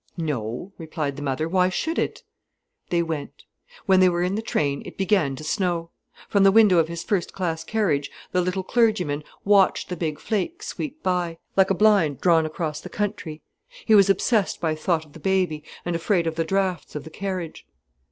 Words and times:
"No," 0.17 0.73
replied 0.79 1.15
the 1.15 1.21
mother, 1.21 1.47
"why 1.47 1.69
should 1.69 1.99
it?" 1.99 2.23
They 2.89 3.03
went. 3.03 3.43
When 3.85 3.99
they 3.99 4.09
were 4.09 4.23
in 4.23 4.33
the 4.33 4.41
train, 4.41 4.81
it 4.83 4.97
began 4.97 5.35
to 5.35 5.43
snow. 5.43 5.91
From 6.27 6.41
the 6.41 6.51
window 6.51 6.79
of 6.79 6.87
his 6.87 7.03
first 7.03 7.33
class 7.33 7.63
carriage 7.63 8.09
the 8.31 8.41
little 8.41 8.63
clergyman 8.63 9.23
watched 9.45 9.89
the 9.89 9.95
big 9.95 10.17
flakes 10.17 10.69
sweep 10.69 11.03
by, 11.03 11.37
like 11.55 11.69
a 11.69 11.75
blind 11.75 12.19
drawn 12.19 12.47
across 12.47 12.81
the 12.81 12.89
country. 12.89 13.43
He 13.85 13.93
was 13.93 14.09
obsessed 14.09 14.59
by 14.59 14.73
thought 14.73 15.05
of 15.05 15.13
the 15.13 15.19
baby, 15.19 15.63
and 15.85 15.95
afraid 15.95 16.25
of 16.25 16.33
the 16.33 16.45
draughts 16.45 16.95
of 16.95 17.03
the 17.03 17.11
carriage. 17.11 17.67